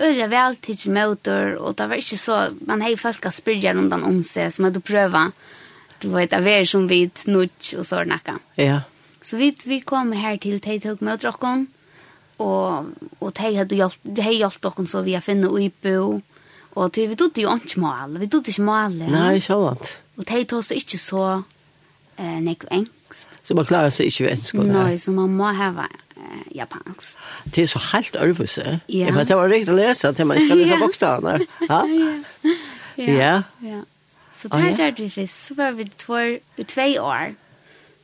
[0.04, 4.04] øyla vel til motor og det var ikke så, man hei folk a spyrja den
[4.04, 5.30] om seg, som er du prøva,
[6.02, 8.36] du vet, a ver som vi nudj og så nakka.
[8.60, 8.82] Ja.
[9.24, 11.66] Så vi, vi kom her til tei tøk møter okkon,
[12.38, 16.20] og, og tei hadde hjelpt, hei hjelpt okkon så vi har finne Uipo
[16.78, 19.00] og tei vi dodde jo ikke mål, vi dodde ikke mål.
[19.08, 19.94] Nei, ikke sant.
[20.18, 21.24] Og tog tås ikke så
[22.18, 23.38] eh, nek engst.
[23.46, 24.62] Så man klarer seg ikke ved engelsk?
[24.68, 27.18] Nei, så man må ha eh, japansk.
[27.54, 28.80] Det er så helt ærvus, eh?
[28.92, 29.12] Ja.
[29.14, 31.46] Men det var riktig å lese til man skal lese bokstavene.
[31.68, 31.84] Ja.
[32.98, 33.34] Ja.
[33.64, 33.84] Ja.
[34.38, 35.46] Så det her gjør vi først.
[35.48, 36.18] Så var vi två
[36.66, 37.34] två år,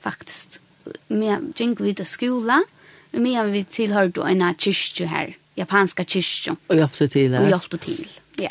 [0.03, 0.59] faktisk.
[1.09, 2.61] Med gikk vi til skola,
[3.15, 6.57] og med vi tilhørte en kyrkje her, japanska kyrkje.
[6.69, 7.41] Og hjelpte til, ja.
[7.41, 8.09] Og hjelpte til,
[8.43, 8.51] ja.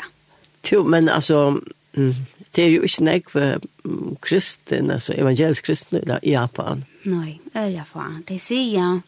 [0.72, 1.60] Jo, men altså,
[1.92, 2.14] mm,
[2.54, 3.36] det er jo ikke nekv
[4.22, 6.84] kristen, altså evangelisk kristen i Japan.
[7.04, 8.22] Nei, i Japan.
[8.28, 9.00] De sier,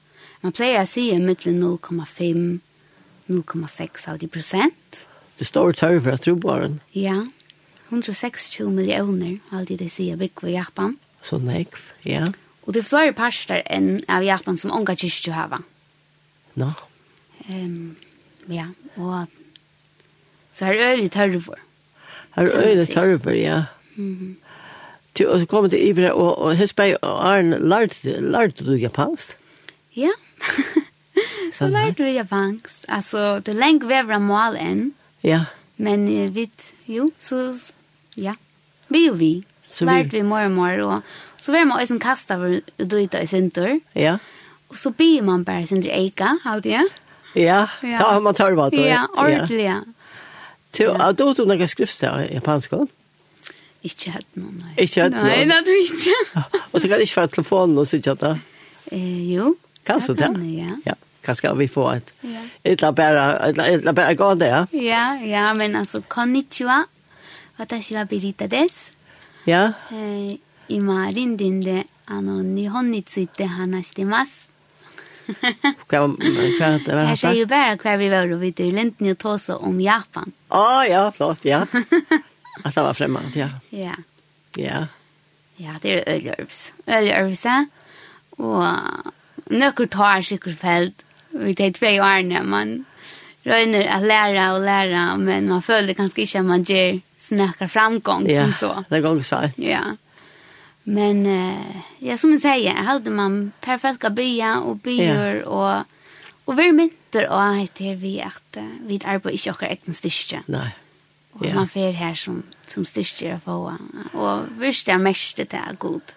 [0.43, 2.59] man pleier å si mittelen 0,5,
[3.31, 5.07] 0,6 av de prosent.
[5.39, 6.81] Det står tørre for at trobaren.
[6.97, 7.23] Ja,
[7.89, 10.97] 126 millioner, alltid de sier, bygg i Japan.
[11.23, 12.27] Så nekv, ja.
[12.67, 15.63] Og det er flere parster enn av Japan som unga kyrkje hava.
[16.59, 16.67] Nå.
[16.67, 16.73] No.
[17.47, 17.95] Um,
[18.51, 18.67] ja,
[18.99, 19.31] og
[20.57, 21.66] så er øyelig tørre for.
[22.37, 23.62] Har øyne tarver, ja.
[23.96, 25.27] Mm -hmm.
[25.27, 29.37] Og så kom det Ibra, og, og Hesberg og Arne, lærte, lærte du japansk?
[29.96, 30.12] Ja,
[31.57, 32.85] så lærte vi japansk.
[32.88, 34.92] Altså, det lenge var bra mål enn.
[35.25, 35.44] Ja.
[35.77, 36.51] Men uh, vi,
[36.87, 37.55] jo, så,
[38.16, 38.35] ja.
[38.88, 39.44] Vi og vi.
[39.62, 41.01] Så lærte vi mer og mer, og
[41.38, 43.81] så var man også kastet for å døyte i sinter.
[43.94, 44.18] Ja.
[44.68, 46.85] Og så blir man bare sinter eika, alltid, ja.
[47.37, 47.66] Ja,
[47.99, 48.87] ta man tørre på det.
[48.88, 49.81] Ja, ordentlig, ja.
[50.77, 50.85] Du,
[51.17, 52.89] du, du, noen skriftsteg i japanskån?
[53.87, 54.75] Ikke hatt noen, nei.
[54.83, 55.29] Ikke hatt noen?
[55.31, 56.45] Nei, det hadde vi ikke.
[56.73, 58.35] og du kan ikke få telefonen og sitte da?
[58.93, 59.55] Eh, jo.
[59.87, 60.33] Kan du det?
[60.57, 60.79] Ja.
[60.87, 60.97] ja.
[61.27, 62.11] Hva skal vi få et?
[62.27, 62.43] Ja.
[62.67, 66.85] Et bare, et bare gå det, Ja, ja, ja, men altså, konnichiwa.
[67.59, 68.93] Watashi wa Birita desu.
[69.47, 69.73] Ja.
[69.91, 70.37] Eh,
[70.69, 74.51] 今、リンディンで、あの、日本について話してます。
[75.89, 77.07] Hva var det?
[77.12, 80.33] Jeg sier jo bare hva vi var, og vi til Linden og Tåse om Japan.
[80.51, 81.65] Å oh, ja, flott, ja.
[82.62, 83.51] At det var fremmed, ja.
[83.87, 83.97] Ja.
[84.57, 84.87] Ja.
[85.61, 86.61] Ja, det er Øljervs.
[86.89, 87.59] Øljervs, ja.
[88.37, 91.05] Og nøkker tar sikkert felt.
[91.37, 92.79] Vi tar tve årene, man
[93.47, 98.27] røyner å lære og lære, men man føler kanskje ikke at man gjør snakker framgång
[98.31, 98.73] ja, som så.
[98.81, 99.59] Ja, det går sant.
[99.59, 99.85] Ja.
[100.87, 105.46] Men eh, ja, som jeg sier, jeg hadde man perfekt att bya og byar ja.
[105.46, 105.85] og,
[106.44, 110.42] och vi mynter och heter vi att vi arbeider ikke akkurat egen styrke.
[110.46, 110.68] Nei.
[111.33, 111.55] Og ja.
[111.55, 113.72] man får her som som styrke å få
[114.12, 116.14] Og visst är mest det er är gott.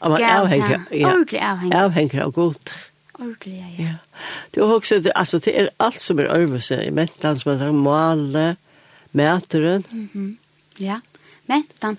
[0.00, 1.08] Men avhänger, ja.
[1.08, 1.74] Ordentlig avhengig.
[1.74, 2.90] Avhänger av godt.
[3.14, 3.84] Ordentlig, ja.
[3.84, 3.94] ja.
[4.50, 7.74] Det är också, alltså det er alt som er øvelse i mentan som man sagt,
[7.74, 8.56] male,
[9.12, 9.84] mæteren.
[9.90, 10.36] Mm -hmm.
[10.78, 11.00] Ja,
[11.46, 11.96] mentan,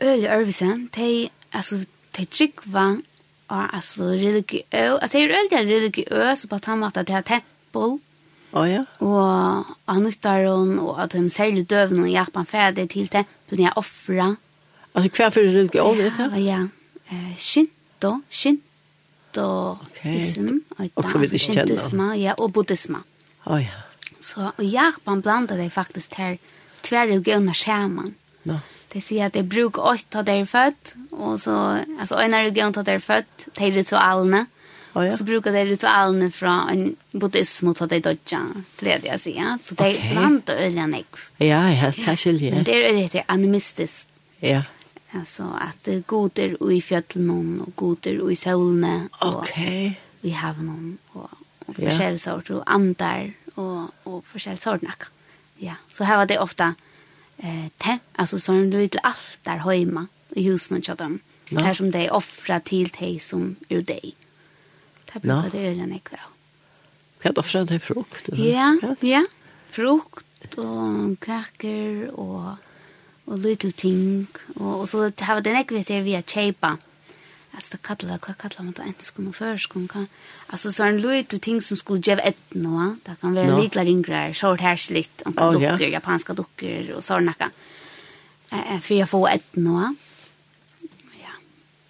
[0.00, 1.86] öl i överse, det de,
[2.16, 3.02] det gick var
[3.46, 7.98] och alltså religiös att det er öliga religiös på att han att det tempel
[8.54, 8.84] Oh, ja.
[9.02, 13.64] Og han nyttar hon, og at de særlig døvene, og hjelper han ferdig til tempelen
[13.64, 14.28] jeg offra.
[14.94, 16.36] Altså hver for religion, vet du?
[16.38, 16.60] Ja,
[17.10, 17.18] ja.
[17.38, 18.60] Shinto, Shintoism,
[20.70, 20.90] okay.
[20.94, 23.02] og, og Shintoism, ja, og buddhisme.
[23.46, 23.82] Oh, ja.
[24.20, 26.38] Så og Japan blandar de faktisk til
[26.82, 28.14] tver religioner skjermen.
[28.44, 28.60] No
[28.92, 31.54] de sier at de bruker åt til de er født, og så,
[31.98, 34.44] altså en religion til de er født, de ritualene,
[34.94, 35.16] oh, ja.
[35.16, 38.40] så brukar de ritualene fra en buddhisme til de dødja,
[38.78, 40.12] til det jeg sier, så de okay.
[40.12, 41.26] blant øyne nekv.
[41.40, 42.54] Ja, ja, det er skilje.
[42.54, 44.06] Men det er det animistisk.
[44.42, 44.62] Ja.
[45.14, 49.92] Altså at det goder i fjøtlen, og goder i solene, og okay.
[50.22, 51.30] i havnen, og,
[51.66, 55.10] og forskjellige sorter, og andar, og, og forskjellige sorter.
[55.62, 56.74] Ja, så her var det ofte
[57.36, 61.18] eh, te, alltså så har de lite allt hemma i husen och dem.
[61.48, 61.60] Ja.
[61.60, 64.14] Här som de offra till te som är dig.
[65.12, 66.20] Det brukar det det ölen ikväll.
[67.22, 68.28] Kan du offra det frukt?
[68.32, 68.96] Ja, ja.
[69.00, 69.26] ja.
[69.70, 72.56] Frukt och kakor och
[73.24, 76.78] och lite ting och, och så har det en ekvitter via chepa.
[77.54, 80.06] Alltså det kallar vad kallar man det ens kommer först kom kan
[80.46, 84.34] alltså så en lite ting som skulle ge ett nå Det kan vara lite längre
[84.34, 87.50] short hair slit och dockor japanska dockor och såna kan
[88.52, 89.94] eh för jag får ett nå
[91.22, 91.34] ja.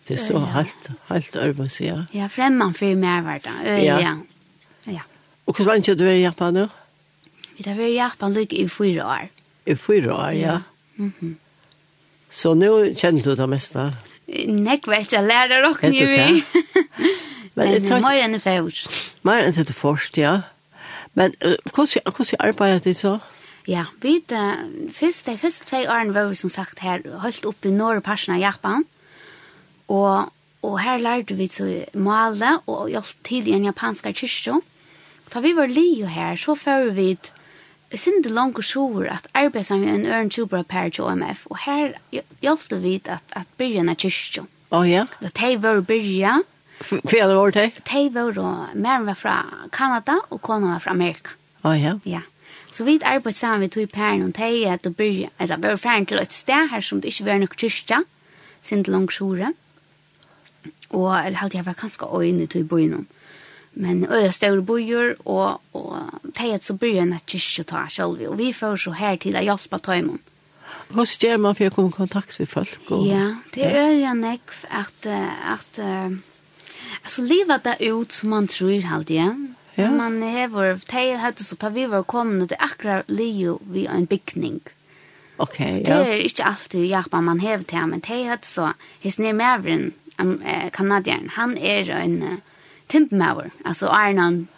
[0.06, 2.04] Det är så halt halt över sig ja.
[2.12, 4.18] Ja främman för mer vart ja.
[4.84, 5.02] ja.
[5.44, 6.68] Och hur länge du är i Japan nu?
[7.56, 9.28] Vi har är i Japan lik i fyra år.
[9.64, 10.60] I fyra år ja.
[10.94, 11.36] Mhm.
[12.30, 13.92] Så nu känner du det mesta?
[14.28, 16.42] Nek vet jeg lærer dere nye vi.
[17.58, 18.88] Men mer enn først.
[19.22, 20.40] Mer enn det først, ja.
[21.14, 21.34] Men
[21.70, 23.18] hvordan arbeider det så?
[23.68, 24.18] Ja, vi
[24.92, 28.42] først, de første tve årene var vi som sagt her, holdt opp i Norrparsen av
[28.42, 28.84] Japan.
[29.88, 30.32] Og,
[30.64, 34.58] og her lærte vi så male og hjelp i en japansk kyrkjø.
[35.32, 37.43] Da vi var lio her, så fører vi til
[37.94, 41.04] Jeg synes det langt og sjoer at arbeidet som med en øren tjubra per til
[41.04, 41.92] OMF, og her
[42.42, 44.42] hjalp det vidt at, at byrjan er kyrkjo.
[44.74, 45.04] Å oh, ja?
[45.22, 46.32] Da tei var byrja.
[46.88, 47.68] Hva er det var tei?
[47.86, 49.36] Tei var og mer var fra
[49.70, 51.38] Kanada, og kona var fra Amerika.
[51.62, 51.94] Å ja?
[52.02, 52.24] Ja.
[52.66, 55.82] Så vi arbeidet sammen med tog peren, og teg, at det byrja, eller vi var
[55.86, 58.02] ferdig til et sted her som det ikke var nok kyrkja,
[58.58, 59.54] synes det langt sjore.
[60.90, 63.04] Og jeg halte jeg var ganske øyne til bøyne.
[63.06, 63.23] Mm
[63.74, 67.34] Men øya større bojur, og, og teiet så bryr en et
[67.66, 70.20] ta selv, og vi får så her til å hjelpe tøymon.
[70.94, 72.78] Hva skjer man for å komme i kontakt med folk?
[72.92, 73.06] Og...
[73.08, 79.16] Ja, det er øya nekv at, at altså, livet det ut som man tror halde
[79.16, 79.42] igjen.
[79.74, 79.90] Ja.
[79.90, 84.60] Man hever, teiet høyde så tar vi var kommende til akkurat liv vi en bygning.
[85.42, 85.82] Okay, ja.
[85.82, 88.70] Det er ikke alltid hjelpa man hever til, men teiet så,
[89.02, 89.88] hos nere mævren,
[90.70, 92.20] kanadjeren, han er en...
[92.22, 92.42] Uh,
[92.88, 94.48] Timpmauer, altså Arnan.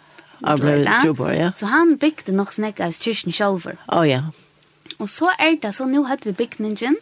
[0.41, 1.51] Jag ble trubor, ja.
[1.55, 3.77] Så han bygde nok snakka i kyrkjen själver.
[3.87, 4.21] Å, oh, ja.
[4.99, 6.97] Og så er det så nå hadde vi byggningen.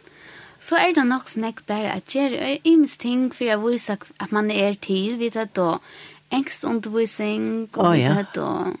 [0.60, 4.50] Så er det nog snäck bara at göra ims ting för att visa at man
[4.50, 5.78] er til, Vi tar då
[6.30, 8.08] ängstundervisning och oh, ja.
[8.08, 8.72] vi tar då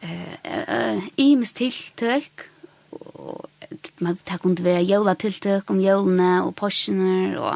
[0.00, 2.50] eh, ims tilltök.
[2.90, 3.46] Och
[3.98, 7.54] man tar kunde være jola tiltøk om jolna och portioner och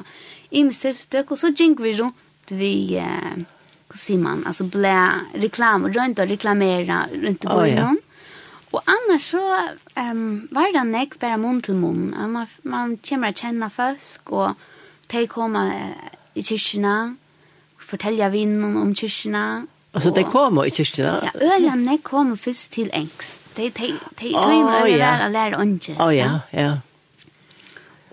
[0.51, 2.17] ims tiltøk, og så gikk vi rundt
[2.51, 2.99] vi...
[2.99, 3.45] Uh,
[3.91, 7.97] hur ser man alltså blä reklam runt och reklamera runt på oh, ja.
[8.71, 12.15] Och annars så ehm um, var det näck bara mun till mun.
[12.29, 14.51] Man man kommer att känna folk och
[15.07, 15.73] ta komma
[16.35, 17.17] i kyrkorna,
[17.79, 19.67] fortälja vinnen om kyrkorna.
[19.93, 21.31] Alltså det kommer i kyrkorna?
[21.35, 23.41] Ja, ölen näck kommer först till ängst.
[23.55, 25.97] Det det det tog ju mig där att lära onkel.
[25.99, 26.79] Ja, ja, ja.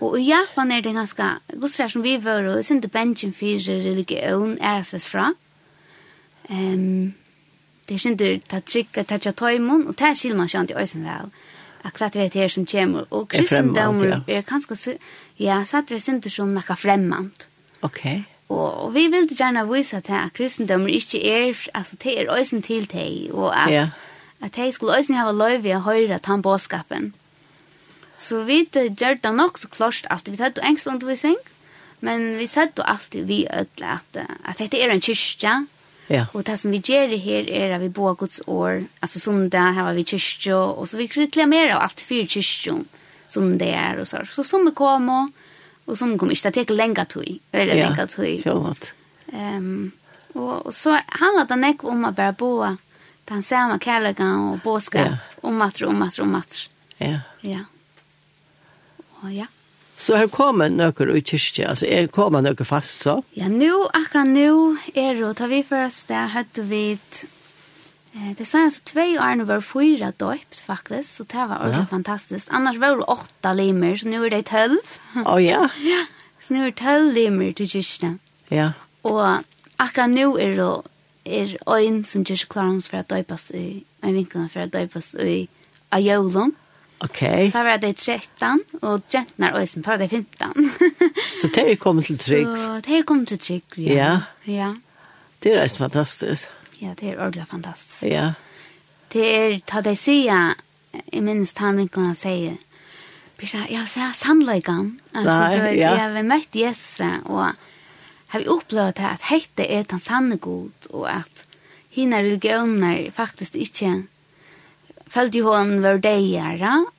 [0.00, 1.24] Og i Japan er det ganske,
[1.60, 5.28] gusser som vi var, og sin til bensjen fyrir religion er seg fra.
[5.28, 5.47] Mm
[6.50, 7.14] Ehm
[7.88, 11.06] det er ikke ta trykk at ta tøymon og ta skil man sjant i øysen
[11.08, 11.30] vel.
[11.84, 14.98] Akkurat det her som kommer og kristendommer er kanskje
[15.38, 17.48] ja, satt det sint som nakka fremmant.
[17.82, 18.24] Okej.
[18.48, 22.62] Og, og vi vil gjerne vise til at kristendommer ikke er, altså det er øysen
[22.62, 23.88] til deg, og at, yeah.
[24.40, 27.12] at de skulle øysen ha løy i å høre den båskapen.
[28.18, 31.36] Så vi gjør det nok så klart at vi tatt engst undervisning,
[32.00, 35.60] men vi satt jo alltid vi ødler at, at dette er en kyrkja,
[36.10, 36.26] Ja.
[36.32, 38.84] Och det som vi gjør här är at vi bor Guds år.
[39.00, 42.84] Alltså söndag har vi kyrkja, och så vi reklamerer av alt för kyrkjön
[43.28, 43.98] som det er.
[44.00, 44.18] och så.
[44.30, 45.28] Så som vi kommer
[45.84, 47.38] och som kommer inte att ta lenge tog.
[47.52, 47.88] Eller ja.
[47.88, 48.42] lenge tog.
[48.44, 48.74] Ja,
[49.32, 49.92] Ehm
[50.32, 52.76] och, og så handlar det näck om att bara bo
[53.24, 55.06] den samma kærligheten och båskap.
[55.06, 55.16] Ja.
[55.40, 56.68] Om att, om att, om att.
[56.96, 57.20] Ja.
[57.40, 57.60] Ja.
[59.10, 59.46] Och ja.
[59.98, 63.16] Så her kommer nøkker i kyrkje, altså er kommer nøkker fast så?
[63.34, 68.62] Ja, nu, akkurat nu er det, tar vi først det, hadde vi eh, det sa
[68.62, 71.90] jeg så tvei årene var fyra døypt faktisk, så det var ordentlig ja.
[71.90, 72.52] fantastisk.
[72.54, 74.94] Annars var det åtta limer, så nu er det tølv.
[75.18, 75.66] Å oh, ja?
[75.92, 76.04] ja,
[76.38, 78.12] så nu er det tølv limer til kyrkje.
[78.54, 78.70] Ja.
[79.02, 79.24] Og
[79.82, 80.70] akkurat nu er det
[81.26, 83.66] er øyn som kyrkje klarer oss for å døypes i,
[84.06, 85.42] en vinkel for å døypes i,
[85.90, 86.54] av jølen.
[86.54, 86.64] Mm
[87.00, 87.50] Okay.
[87.50, 90.70] Så var det 13 og jentnar og sen tar det 15.
[91.40, 92.46] så det er kommet til trygg.
[92.46, 93.78] Så det kommer til trygg.
[93.78, 93.94] Ja.
[93.94, 94.20] ja.
[94.46, 94.74] Ja.
[95.42, 96.48] Det er reist fantastisk.
[96.80, 98.02] Ja, det er ordentlig fantastisk.
[98.02, 98.32] Ja.
[99.12, 100.54] Det er, ta det säga
[101.12, 102.56] i minst han inte kan säga.
[103.36, 105.00] Bisha, jag säger sannolikan.
[105.12, 105.94] Alltså, Nej, ja.
[105.94, 107.52] Jeg har møtt Jesus og
[108.28, 111.46] har vi upplevt at hette er den sanne god og at
[111.90, 114.02] hina religioner faktisk ikke
[115.10, 116.00] följde hon var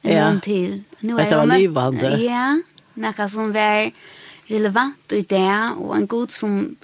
[0.01, 0.83] Ja, en till.
[0.99, 2.17] Nu är jag livande.
[2.17, 2.61] Ja,
[2.93, 3.91] noe som var
[4.47, 6.75] relevant i det og en god som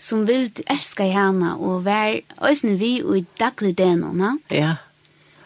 [0.00, 4.38] som vil elska henne og være ösnen vi og i daglig denarna.
[4.50, 4.76] Ja.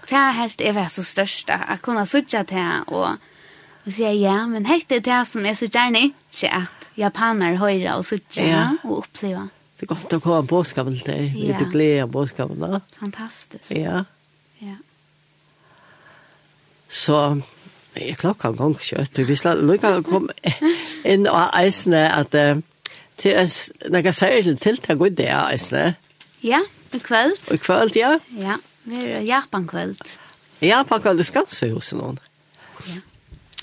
[0.09, 3.17] Det er helt är väl så størst, at kunne sitte til og,
[3.87, 7.97] og si ja, men helt det här som er så gjerne ikke at japaner høyre
[7.97, 8.69] og sitte ja.
[8.85, 9.49] og oppleve.
[9.81, 11.33] Det er godt å komme på skapen till dig.
[11.37, 11.47] Ja.
[11.47, 12.81] Lite glädje på skapen.
[13.01, 13.71] Fantastisk.
[13.71, 14.05] Ja.
[14.59, 14.77] Ja.
[16.95, 17.19] Så
[17.95, 19.19] jeg klokka gong kjøtt.
[19.27, 20.31] Vi skal lukka kom
[21.05, 22.35] inn og eisne at
[23.19, 23.51] til en
[23.95, 25.95] nega særlig tiltak og det eisne.
[26.45, 26.61] Ja,
[26.95, 27.39] i kvöld.
[27.55, 28.19] I kvöld, ja.
[28.39, 29.99] Ja, vi er Japan kvöld.
[30.63, 32.19] Japan kveld, du skal se hos noen.
[32.89, 33.01] Ja.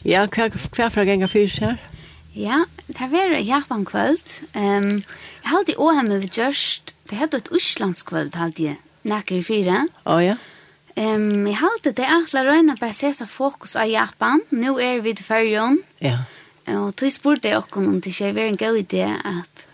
[0.06, 1.78] Ja, hva, hva fra ganger fyrt her?
[2.36, 4.24] Ja, det er Japan kveld.
[4.56, 5.04] Um,
[5.44, 9.86] jeg halte i åhemme vi gjørst, det heter et Øslandskvöld, halte jeg, nekker i fire.
[10.06, 10.36] Å oh, ja.
[10.36, 10.61] Ja.
[10.98, 14.42] Um, jeg halte det at la røyna bare sette fokus av Japan.
[14.52, 15.82] Nå er vi til fyrjon.
[16.04, 16.24] Ja.
[16.72, 19.68] Og tog spurte jeg okken om det ikke var en god idé at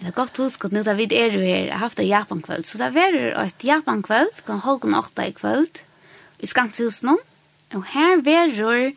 [0.00, 2.06] det er godt husk at nå da vi er jo her jeg har haft av
[2.08, 2.64] Japan kveld.
[2.64, 5.82] Så det var et Japan kveld, kan holgen åtta i kveld,
[6.40, 7.18] i Skanshusen.
[7.76, 8.94] Og her var det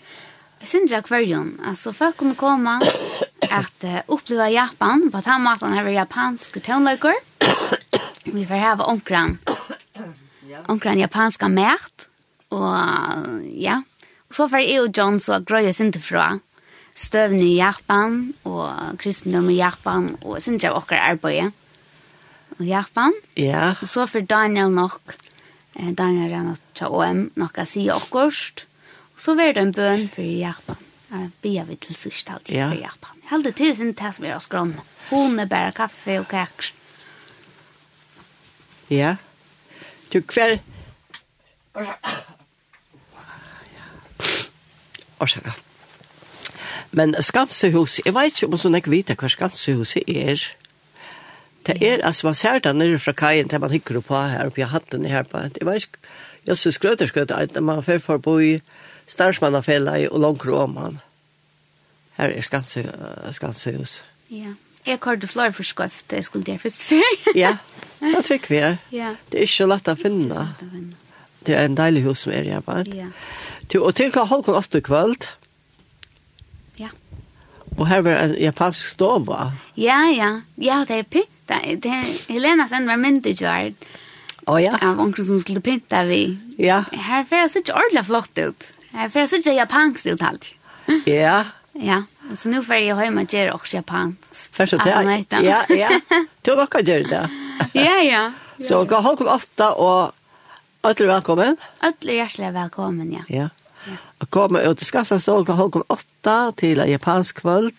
[0.64, 2.78] Sindra Kvarion, altså folk kunne komme
[3.60, 7.20] at uh, oppleva Japan, på den måten her var japanske tøvnløyker.
[8.36, 9.36] Vi får hava onkran
[10.70, 12.08] onkran japanska mat,
[12.54, 13.82] og ja,
[14.30, 16.40] og så var jeg og John så grøyes sinte fra
[16.96, 21.52] støvn i Japan, og kristendom i Japan, og jeg synes jeg arbeid
[22.60, 23.14] i Japan.
[23.38, 23.74] Ja.
[23.82, 25.16] Og så for Daniel nok,
[25.74, 28.66] Daniel er nok til OM, nok å si akkurat,
[29.14, 30.82] og så var det en bøn for Japan.
[31.14, 32.72] Jeg bia vi til sørst alltid ja.
[32.72, 33.18] for Japan.
[33.22, 34.82] Jeg heldig til sin test med oss grønne.
[35.12, 36.72] Hun er bare kaffe og kaker.
[38.90, 39.16] Ja.
[40.14, 40.60] Du kväll.
[45.20, 45.52] Orsaka.
[46.92, 50.44] Men Skansehus, jeg vet ikke om sånn jeg vet hva Skansehus er.
[51.66, 54.62] Det er, altså man ser det nere fra kajen til man hikker på her, oppe
[54.62, 55.42] i hatten her på.
[55.48, 56.04] Jeg vet ikke,
[56.46, 58.60] jeg synes skrøter skrøter, at man fer for bo i
[59.08, 61.00] Starsmannafella og Långkroman.
[62.20, 64.04] Her er Skansehus.
[64.30, 64.54] Ja.
[64.88, 67.14] Jeg har det flere for skøft, jeg skulle det først før.
[67.44, 67.56] ja,
[68.02, 68.78] det tror vi er.
[68.92, 69.16] Ja.
[69.32, 70.48] Det er ikke så lett å finne.
[71.48, 72.92] Det er en deilig hus som er i arbeid.
[72.96, 73.08] Ja.
[73.70, 75.28] Til, og til klart halv kun åtte kveld.
[76.80, 76.92] Ja.
[77.78, 79.52] Og her var en japansk ståba.
[79.80, 80.32] Ja, ja.
[80.62, 81.30] Ja, det er pynt.
[81.48, 83.88] Det er Helena sen var myndigjørt.
[84.48, 84.76] Å ja.
[84.84, 86.38] Av onkel som skulle pynta vi.
[86.60, 86.84] Ja.
[86.92, 88.70] Her fer det så ikke ordentlig flott ut.
[88.94, 90.54] Her fer det så ikke japansk ut alt.
[91.08, 91.44] Ja.
[91.74, 92.04] Ja.
[92.38, 94.56] Så nu får jag hemma och göra också japanskt.
[94.56, 95.26] Först och det?
[95.30, 96.00] Ja, ja.
[96.42, 97.30] Du har också gjort det.
[97.74, 98.32] Ja, ja.
[98.68, 100.12] Så gå halv klockan åtta och
[100.84, 101.58] ötler välkommen.
[101.82, 103.24] Ötler hjärtliga välkommen, ja.
[103.28, 103.50] Ja.
[104.18, 107.74] Och komma ut i Skassastål klockan halv klockan åtta till en japansk kvöld.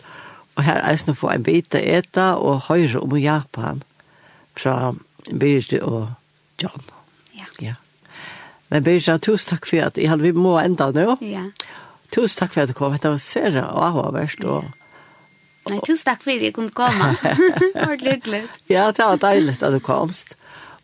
[0.54, 3.82] Och här är det få en bit att äta och höra om Japan.
[4.54, 6.08] Från Birgit och
[6.58, 6.82] John.
[7.32, 7.44] Ja.
[7.58, 7.74] Ja.
[8.68, 11.16] Men Birgit, tusen takk for at jeg hadde vi må enda nå.
[11.20, 11.50] Ja.
[12.14, 12.94] Tusen takk for at du kom.
[12.94, 14.44] Det var sere avhåverst.
[14.46, 14.70] Og...
[15.66, 17.10] Nei, tusen takk for at jeg kunne komme.
[17.74, 18.42] det var lykkelig.
[18.70, 20.36] Ja, det var deilig at du komst.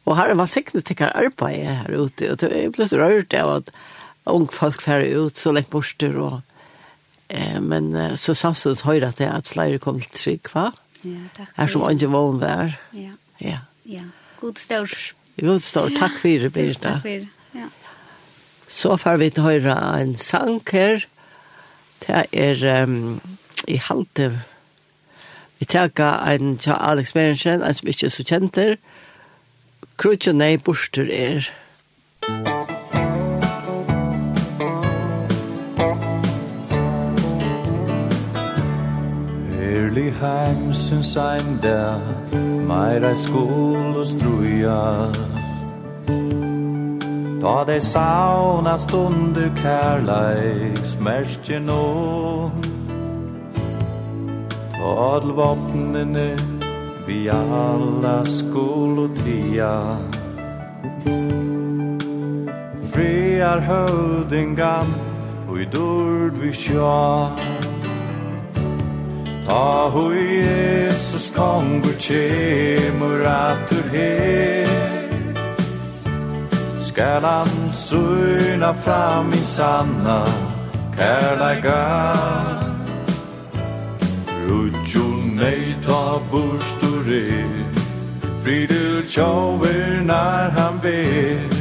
[0.08, 2.32] Og her var sikkert til hva arbeid her ute.
[2.32, 3.74] Og jeg ble så rørt av at
[4.30, 6.16] unge folk færre ut så lenge borster.
[6.18, 6.40] Og,
[7.30, 10.70] eh, men så samtidig høyre at jeg at flere kom til trygg, hva?
[11.04, 11.52] Ja, takk.
[11.56, 12.74] Her som ikke vågen var.
[12.96, 13.14] Ja.
[13.38, 13.62] Ja.
[13.86, 14.08] ja.
[14.40, 14.90] God stor.
[15.38, 15.94] God stor.
[15.94, 16.96] Takk for det, Birgitta.
[16.98, 17.28] Takk for det.
[17.54, 17.70] Ja.
[18.70, 21.04] Så får vi til høyre en sang her.
[21.06, 21.19] Ja.
[22.06, 23.20] Det er um,
[23.68, 24.42] i halte.
[25.58, 28.76] Vi teka en tja Alex Berensen, en som ikke er så kjent der.
[30.00, 31.50] Krutjonei borster er.
[39.60, 42.00] Early heim, since I'm there,
[42.64, 43.14] might I
[43.96, 45.39] og struja.
[47.40, 52.50] Da de sauna stunder kærleiks merke nå
[54.74, 56.26] Ta adl vapnene
[57.06, 59.72] vi alla skol og tia
[62.92, 64.94] Friar høvdingan
[65.48, 66.94] og i dord vi sjå
[69.48, 74.99] Ta hui Jesus kongur tjemur atur her
[77.00, 80.24] skal han søyna fram min sanna
[80.96, 82.12] kærleika.
[84.48, 85.06] Rutjo
[85.38, 88.66] nei ta burstor i
[89.14, 91.56] tjauver nær han vet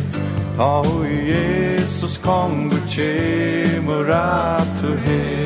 [0.57, 5.38] Ta hu Jesus kongur tjemur atur du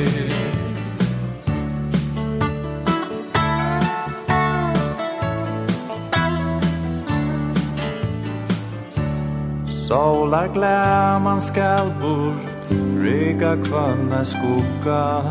[9.94, 12.72] Solar man skal bort
[13.04, 15.22] Rygga kvanna skugga.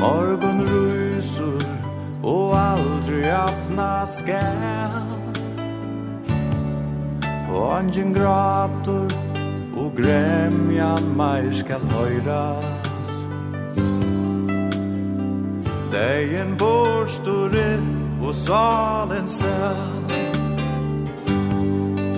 [0.00, 1.62] Morgon rusor
[2.22, 4.90] Og aldri öppna skal
[7.54, 9.06] Og angin gratur
[9.76, 12.66] Og gremjan meir skal høyras
[15.94, 17.80] Degen borstor er
[18.22, 20.25] Og salen selv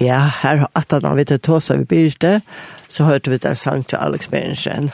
[0.00, 2.40] Ja, her at han har vi til Tåsa vi byrte,
[2.88, 4.90] så hørte vi det sang til Alex Berensen.